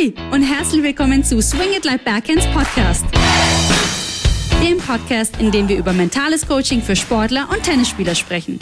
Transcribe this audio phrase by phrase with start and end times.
[0.00, 3.04] Hi und herzlich willkommen zu Swing It Like Backhands Podcast.
[4.62, 8.58] Dem Podcast, in dem wir über mentales Coaching für Sportler und Tennisspieler sprechen.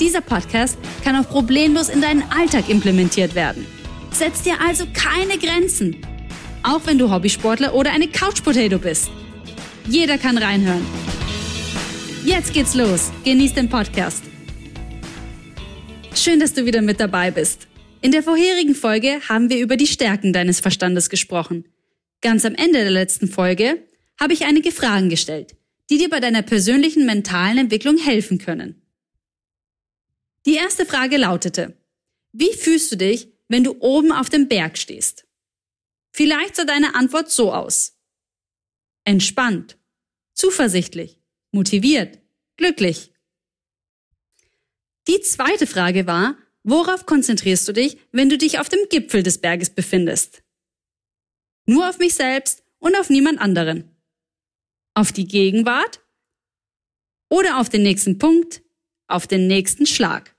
[0.00, 3.66] Dieser Podcast kann auch problemlos in deinen Alltag implementiert werden.
[4.10, 5.96] Setz dir also keine Grenzen.
[6.62, 9.10] Auch wenn du Hobbysportler oder eine Couch Potato bist.
[9.86, 10.84] Jeder kann reinhören.
[12.24, 13.10] Jetzt geht's los.
[13.24, 14.24] Genieß den Podcast.
[16.14, 17.69] Schön, dass du wieder mit dabei bist.
[18.02, 21.68] In der vorherigen Folge haben wir über die Stärken deines Verstandes gesprochen.
[22.22, 23.86] Ganz am Ende der letzten Folge
[24.18, 25.56] habe ich einige Fragen gestellt,
[25.90, 28.80] die dir bei deiner persönlichen mentalen Entwicklung helfen können.
[30.46, 31.76] Die erste Frage lautete,
[32.32, 35.26] wie fühlst du dich, wenn du oben auf dem Berg stehst?
[36.10, 37.98] Vielleicht sah deine Antwort so aus.
[39.04, 39.76] Entspannt,
[40.32, 41.18] zuversichtlich,
[41.50, 42.18] motiviert,
[42.56, 43.12] glücklich.
[45.06, 49.38] Die zweite Frage war, Worauf konzentrierst du dich, wenn du dich auf dem Gipfel des
[49.38, 50.42] Berges befindest?
[51.66, 53.90] Nur auf mich selbst und auf niemand anderen.
[54.94, 56.00] Auf die Gegenwart
[57.30, 58.62] oder auf den nächsten Punkt,
[59.06, 60.36] auf den nächsten Schlag.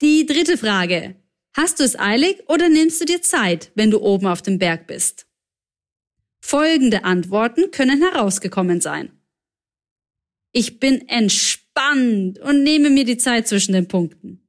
[0.00, 1.16] Die dritte Frage.
[1.52, 4.86] Hast du es eilig oder nimmst du dir Zeit, wenn du oben auf dem Berg
[4.86, 5.26] bist?
[6.40, 9.12] Folgende Antworten können herausgekommen sein.
[10.52, 14.48] Ich bin entspannt und nehme mir die Zeit zwischen den Punkten.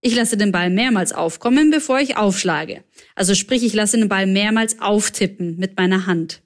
[0.00, 2.84] Ich lasse den Ball mehrmals aufkommen, bevor ich aufschlage.
[3.14, 6.42] Also sprich, ich lasse den Ball mehrmals auftippen mit meiner Hand.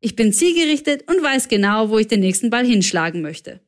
[0.00, 3.60] Ich bin zielgerichtet und weiß genau, wo ich den nächsten Ball hinschlagen möchte.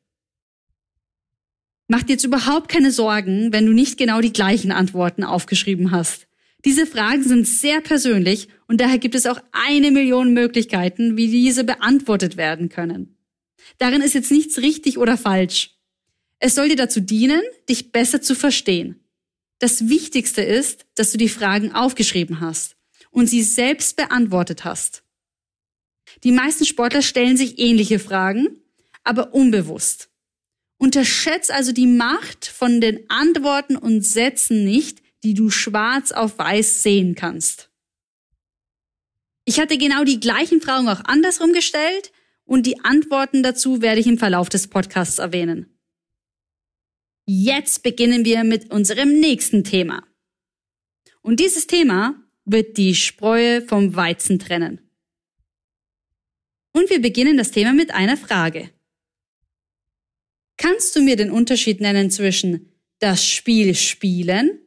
[1.87, 6.27] Mach dir jetzt überhaupt keine Sorgen, wenn du nicht genau die gleichen Antworten aufgeschrieben hast.
[6.65, 11.63] Diese Fragen sind sehr persönlich und daher gibt es auch eine Million Möglichkeiten, wie diese
[11.63, 13.15] beantwortet werden können.
[13.77, 15.76] Darin ist jetzt nichts richtig oder falsch.
[16.39, 19.03] Es soll dir dazu dienen, dich besser zu verstehen.
[19.59, 22.75] Das Wichtigste ist, dass du die Fragen aufgeschrieben hast
[23.09, 25.03] und sie selbst beantwortet hast.
[26.23, 28.61] Die meisten Sportler stellen sich ähnliche Fragen,
[29.03, 30.09] aber unbewusst.
[30.77, 36.83] Unterschätz also die Macht von den Antworten und Sätzen nicht, die du schwarz auf weiß
[36.83, 37.71] sehen kannst.
[39.43, 42.11] Ich hatte genau die gleichen Fragen auch andersrum gestellt
[42.45, 45.76] und die Antworten dazu werde ich im Verlauf des Podcasts erwähnen.
[47.29, 50.07] Jetzt beginnen wir mit unserem nächsten Thema.
[51.21, 52.15] Und dieses Thema
[52.45, 54.79] wird die Spreu vom Weizen trennen.
[56.71, 58.69] Und wir beginnen das Thema mit einer Frage.
[60.55, 64.61] Kannst du mir den Unterschied nennen zwischen das Spiel spielen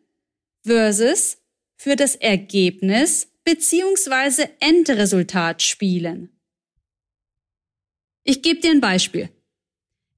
[0.62, 1.38] versus
[1.78, 4.48] für das Ergebnis bzw.
[4.60, 6.28] Endresultat spielen?
[8.22, 9.30] Ich gebe dir ein Beispiel.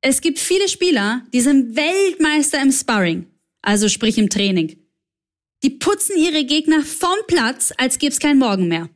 [0.04, 3.30] Es gibt viele Spieler, die sind Weltmeister im Sparring,
[3.62, 4.76] also sprich im Training.
[5.62, 8.90] Die putzen ihre Gegner vom Platz, als gäbe es kein Morgen mehr.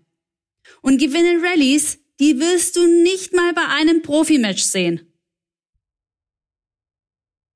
[0.83, 5.13] Und gewinnen Rallyes, die wirst du nicht mal bei einem Profimatch sehen.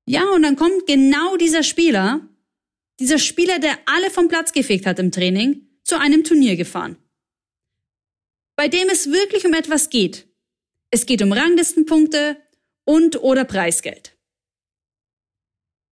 [0.07, 2.29] Ja, und dann kommt genau dieser Spieler,
[3.01, 6.97] dieser Spieler, der alle vom Platz gefegt hat im Training, zu einem Turnier gefahren.
[8.55, 10.29] Bei dem es wirklich um etwas geht.
[10.91, 12.37] Es geht um Ranglistenpunkte,
[12.85, 14.17] und oder Preisgeld.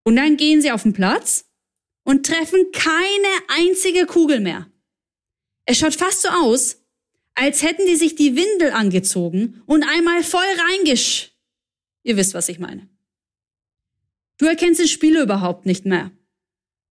[0.04, 1.44] Und dann gehen sie auf den Platz
[2.04, 4.70] und treffen keine einzige Kugel mehr.
[5.66, 6.78] Es schaut fast so aus,
[7.34, 10.40] als hätten die sich die Windel angezogen und einmal voll
[10.70, 11.32] reingesch.
[12.02, 12.88] Ihr wisst, was ich meine.
[14.38, 16.10] Du erkennst den Spieler überhaupt nicht mehr.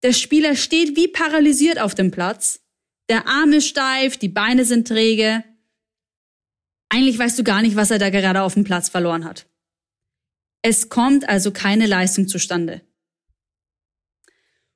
[0.04, 2.62] Der Spieler steht wie paralysiert auf dem Platz.
[3.10, 5.44] Der Arm ist steif, die Beine sind träge.
[6.90, 9.48] Eigentlich weißt du gar nicht, was er da gerade auf dem Platz verloren hat.
[10.70, 12.82] Es kommt also keine Leistung zustande.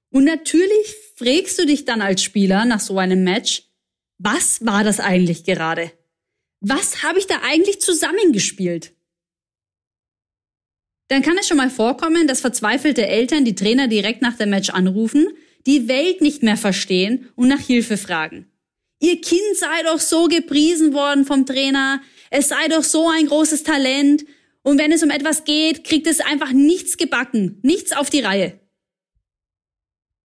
[0.10, 3.64] Und natürlich fragst du dich dann als Spieler nach so einem Match,
[4.18, 5.92] was war das eigentlich gerade?
[6.62, 8.94] Was habe ich da eigentlich zusammengespielt?
[11.10, 14.70] Dann kann es schon mal vorkommen, dass verzweifelte Eltern die Trainer direkt nach dem Match
[14.70, 15.28] anrufen,
[15.66, 18.50] die Welt nicht mehr verstehen und nach Hilfe fragen.
[19.02, 23.64] Ihr Kind sei doch so gepriesen worden vom Trainer, es sei doch so ein großes
[23.64, 24.24] Talent
[24.64, 28.60] und wenn es um etwas geht, kriegt es einfach nichts gebacken, nichts auf die Reihe.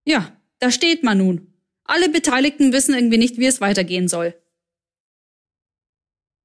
[0.06, 1.54] Ja, da steht man nun.
[1.84, 4.36] Alle Beteiligten wissen irgendwie nicht, wie es weitergehen soll.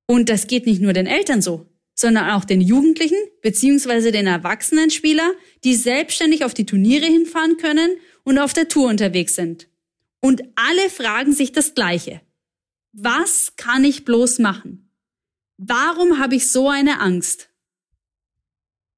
[0.07, 4.11] Und das geht nicht nur den Eltern so, sondern auch den Jugendlichen bzw.
[4.11, 5.33] den erwachsenen Spieler,
[5.65, 7.91] die selbstständig auf die Turniere hinfahren können
[8.25, 9.69] und auf der Tour unterwegs sind.
[10.21, 12.21] Und alle fragen sich das Gleiche.
[12.93, 14.91] Was kann ich bloß machen?
[15.57, 17.50] Warum habe ich so eine Angst?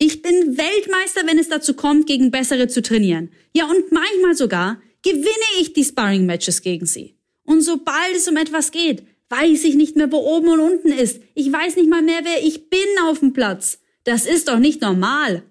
[0.04, 3.30] Ich bin Weltmeister, wenn es dazu kommt, gegen bessere zu trainieren.
[3.54, 7.14] Ja, und manchmal sogar gewinne ich die Sparring-Matches gegen sie.
[7.44, 11.22] Und sobald es um etwas geht, weiß ich nicht mehr, wo oben und unten ist.
[11.36, 13.78] Ich weiß nicht mal mehr, wer ich bin auf dem Platz.
[14.02, 15.44] Das ist doch nicht normal.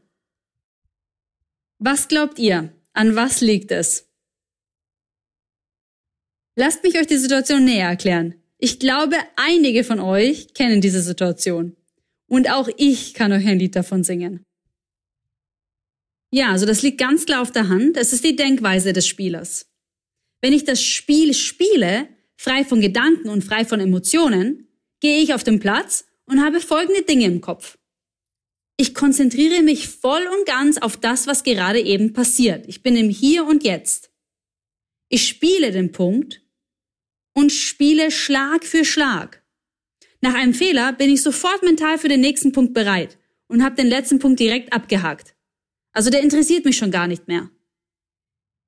[1.80, 2.74] Was glaubt ihr?
[2.92, 4.09] An was liegt es?
[6.57, 8.36] Lasst mich euch die Situation näher erklären.
[8.57, 11.77] Ich glaube, einige von euch kennen diese Situation.
[12.31, 14.45] Und auch ich kann euch ein Lied davon singen.
[16.33, 17.97] Ja, also das liegt ganz klar auf der Hand.
[17.97, 19.69] Es ist die Denkweise des Spielers.
[20.39, 22.07] Wenn ich das Spiel spiele,
[22.37, 24.69] frei von Gedanken und frei von Emotionen,
[25.01, 27.77] gehe ich auf den Platz und habe folgende Dinge im Kopf.
[28.77, 32.65] Ich konzentriere mich voll und ganz auf das, was gerade eben passiert.
[32.69, 34.09] Ich bin im Hier und Jetzt.
[35.09, 36.41] Ich spiele den Punkt
[37.33, 39.40] und spiele Schlag für Schlag.
[40.21, 43.88] Nach einem Fehler bin ich sofort mental für den nächsten Punkt bereit und habe den
[43.88, 45.35] letzten Punkt direkt abgehakt.
[45.94, 47.50] Also der interessiert mich schon gar nicht mehr.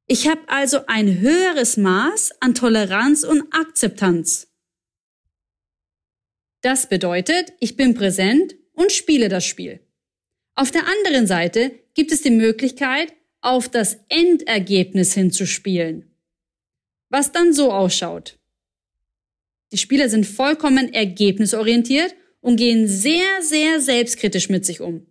[0.08, 4.48] Ich habe also ein höheres Maß an Toleranz und Akzeptanz.
[6.62, 9.80] Das bedeutet, ich bin präsent und spiele das Spiel.
[10.56, 16.16] Auf der anderen Seite gibt es die Möglichkeit, auf das Endergebnis hinzuspielen.
[17.10, 18.40] Was dann so ausschaut.
[19.74, 25.08] Die Spieler sind vollkommen ergebnisorientiert und gehen sehr, sehr selbstkritisch mit sich um.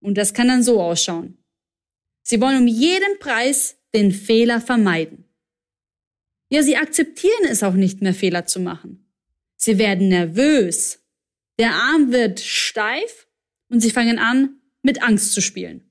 [0.00, 1.38] Und das kann dann so ausschauen.
[2.22, 5.24] Sie wollen um jeden Preis den Fehler vermeiden.
[6.50, 9.08] Ja, sie akzeptieren es auch nicht mehr, Fehler zu machen.
[9.54, 10.98] Sie werden nervös.
[11.60, 13.28] Der Arm wird steif
[13.68, 15.88] und sie fangen an, mit Angst zu spielen.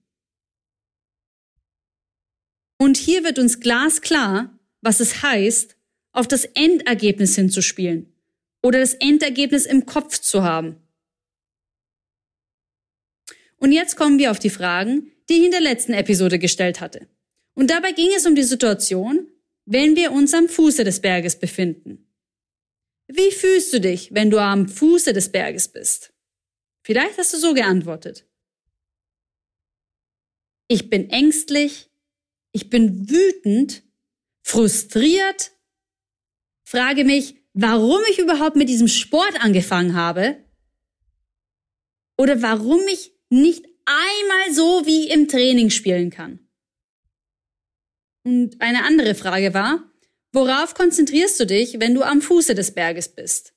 [2.77, 5.74] Und hier wird uns glasklar, was es heißt,
[6.15, 8.13] auf das Endergebnis hinzuspielen
[8.63, 10.77] oder das Endergebnis im Kopf zu haben.
[13.57, 17.07] Und jetzt kommen wir auf die Fragen, die ich in der letzten Episode gestellt hatte.
[17.53, 19.27] Und dabei ging es um die Situation,
[19.65, 22.07] wenn wir uns am Fuße des Berges befinden.
[23.07, 26.13] Wie fühlst du dich, wenn du am Fuße des Berges bist?
[26.83, 28.25] Vielleicht hast du so geantwortet.
[30.67, 31.89] Ich bin ängstlich,
[32.51, 33.83] ich bin wütend,
[34.43, 35.51] frustriert,
[36.65, 40.43] frage mich, warum ich überhaupt mit diesem Sport angefangen habe
[42.17, 46.39] oder warum ich nicht einmal so wie im Training spielen kann.
[48.25, 49.83] Und eine andere Frage war,
[50.31, 53.53] worauf konzentrierst du dich, wenn du am Fuße des Berges bist?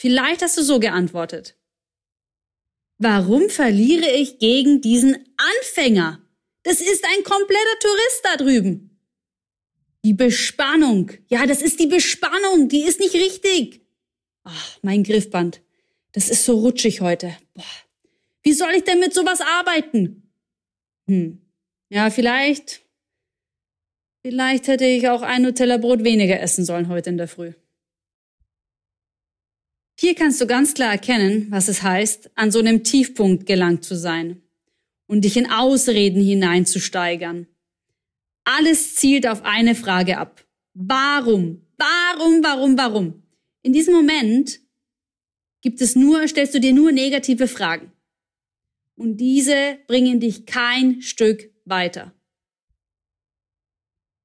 [0.00, 1.56] Vielleicht hast du so geantwortet.
[2.98, 6.20] Warum verliere ich gegen diesen Anfänger?
[6.64, 8.89] Das ist ein kompletter Tourist da drüben.
[10.04, 11.10] Die Bespannung.
[11.28, 12.68] Ja, das ist die Bespannung.
[12.68, 13.82] Die ist nicht richtig.
[14.44, 15.60] Ach, mein Griffband.
[16.12, 17.36] Das ist so rutschig heute.
[17.54, 17.64] Boah.
[18.42, 20.30] Wie soll ich denn mit sowas arbeiten?
[21.06, 21.40] Hm.
[21.90, 22.80] Ja, vielleicht.
[24.22, 27.52] Vielleicht hätte ich auch ein Nutella-Brot weniger essen sollen heute in der Früh.
[29.98, 33.96] Hier kannst du ganz klar erkennen, was es heißt, an so einem Tiefpunkt gelangt zu
[33.96, 34.40] sein
[35.06, 37.46] und dich in Ausreden hineinzusteigern.
[38.44, 40.44] Alles zielt auf eine Frage ab.
[40.74, 41.66] Warum?
[41.76, 43.22] Warum, warum, warum?
[43.62, 44.60] In diesem Moment
[45.62, 47.92] gibt es nur, stellst du dir nur negative Fragen
[49.00, 52.14] und diese bringen dich kein Stück weiter.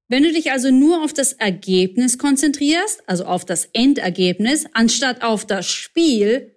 [0.07, 5.48] Wenn du dich also nur auf das Ergebnis konzentrierst, also auf das Endergebnis, anstatt auf
[5.48, 6.55] das Spiel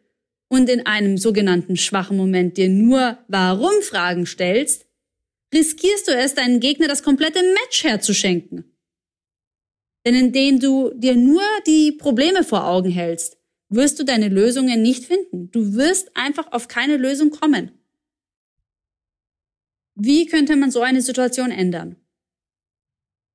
[0.49, 4.88] und in einem sogenannten schwachen Moment dir nur Warum-Fragen stellst,
[5.55, 8.77] riskierst du es, deinen Gegner das komplette Match herzuschenken.
[10.05, 13.37] Denn indem du dir nur die Probleme vor Augen hältst,
[13.69, 15.51] wirst du deine Lösungen nicht finden.
[15.51, 17.73] Du wirst einfach auf keine Lösung kommen.
[19.95, 21.97] Wie könnte man so eine Situation ändern?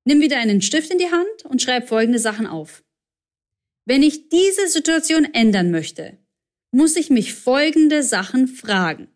[0.06, 2.84] Nimm wieder einen Stift in die Hand und schreib folgende Sachen auf.
[3.86, 6.18] Wenn ich diese Situation ändern möchte,
[6.72, 9.10] muss ich mich folgende Sachen fragen.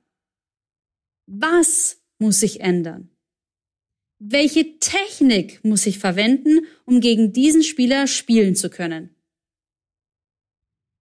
[1.26, 3.10] Was muss sich ändern?
[4.20, 9.16] Welche Technik muss ich verwenden, um gegen diesen Spieler spielen zu können?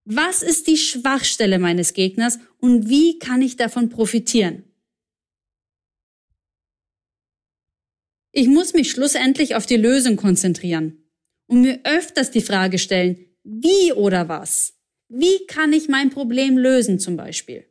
[0.05, 4.63] Was ist die Schwachstelle meines Gegners und wie kann ich davon profitieren?
[8.31, 11.03] Ich muss mich schlussendlich auf die Lösung konzentrieren
[11.47, 14.79] und mir öfters die Frage stellen, wie oder was?
[15.09, 17.66] Wie kann ich mein Problem lösen zum Beispiel?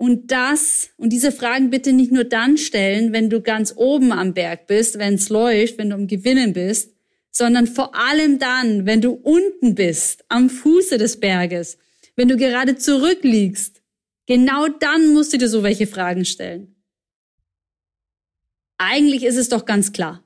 [0.00, 4.32] Und das und diese Fragen bitte nicht nur dann stellen, wenn du ganz oben am
[4.32, 6.94] Berg bist, wenn es läuft, wenn du am Gewinnen bist,
[7.30, 11.76] sondern vor allem dann, wenn du unten bist, am Fuße des Berges,
[12.16, 13.82] wenn du gerade zurückliegst.
[14.24, 16.76] Genau dann musst du dir so welche Fragen stellen.
[18.78, 20.24] Eigentlich ist es doch ganz klar,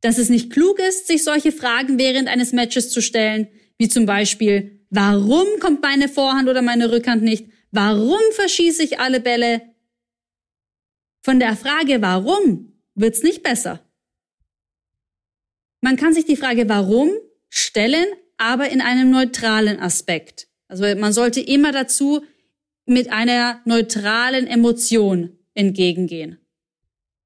[0.00, 3.46] dass es nicht klug ist, sich solche Fragen während eines Matches zu stellen,
[3.78, 7.53] wie zum Beispiel, warum kommt meine Vorhand oder meine Rückhand nicht?
[7.76, 9.60] Warum verschieße ich alle Bälle?
[11.22, 13.80] Von der Frage warum wird's nicht besser.
[15.80, 17.10] Man kann sich die Frage warum
[17.48, 20.46] stellen, aber in einem neutralen Aspekt.
[20.68, 22.24] Also man sollte immer dazu
[22.86, 26.38] mit einer neutralen Emotion entgegengehen.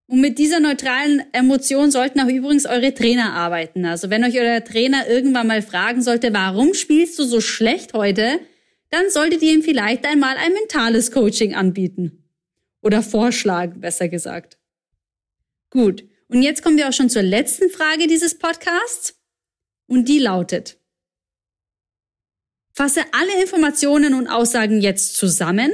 [0.07, 3.85] Und mit dieser neutralen Emotion sollten auch übrigens eure Trainer arbeiten.
[3.85, 8.40] Also wenn euch euer Trainer irgendwann mal fragen sollte, warum spielst du so schlecht heute,
[8.90, 12.25] dann solltet ihr ihm vielleicht einmal ein mentales Coaching anbieten.
[12.80, 14.59] Oder vorschlagen, besser gesagt.
[15.71, 16.04] Gut.
[16.28, 19.14] Und jetzt kommen wir auch schon zur letzten Frage dieses Podcasts.
[19.87, 20.78] Und die lautet,
[22.73, 25.73] fasse alle Informationen und Aussagen jetzt zusammen,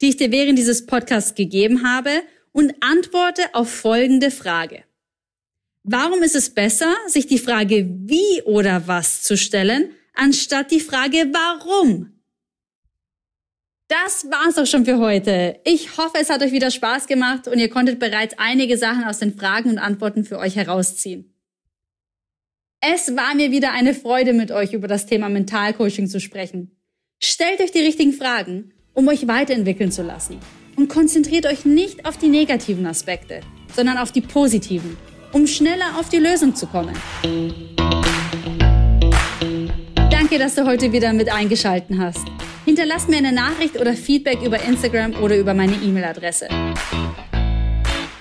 [0.00, 2.10] die ich dir während dieses Podcasts gegeben habe
[2.52, 4.84] und antworte auf folgende Frage.
[5.82, 11.30] Warum ist es besser, sich die Frage wie oder was zu stellen, anstatt die Frage
[11.32, 12.13] warum?
[13.88, 15.60] Das war's auch schon für heute.
[15.64, 19.18] Ich hoffe, es hat euch wieder Spaß gemacht und ihr konntet bereits einige Sachen aus
[19.18, 21.34] den Fragen und Antworten für euch herausziehen.
[22.80, 26.70] Es war mir wieder eine Freude, mit euch über das Thema Mentalcoaching zu sprechen.
[27.22, 30.38] Stellt euch die richtigen Fragen, um euch weiterentwickeln zu lassen.
[30.76, 33.40] Und konzentriert euch nicht auf die negativen Aspekte,
[33.74, 34.96] sondern auf die positiven,
[35.32, 36.94] um schneller auf die Lösung zu kommen.
[40.10, 42.26] Danke, dass du heute wieder mit eingeschalten hast.
[42.64, 46.48] Hinterlass mir eine Nachricht oder Feedback über Instagram oder über meine E-Mail-Adresse.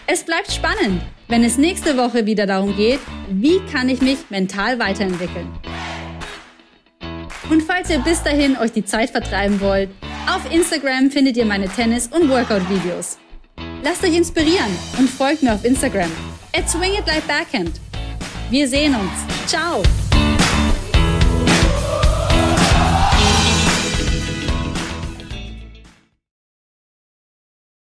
[0.06, 4.78] Es bleibt spannend, wenn es nächste Woche wieder darum geht, wie kann ich mich mental
[4.80, 5.48] weiterentwickeln.
[7.50, 9.90] Und falls ihr bis dahin euch die Zeit vertreiben wollt,
[10.28, 13.18] auf Instagram findet ihr meine Tennis- und Workout-Videos.
[13.84, 16.12] Lasst euch inspirieren und folgt mir auf Instagram
[16.56, 17.80] at Swing It Like Backhand.
[18.50, 19.12] Wir sehen uns.
[19.48, 19.84] Ciao!